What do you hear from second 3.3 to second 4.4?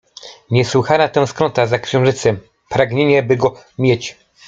go mieć.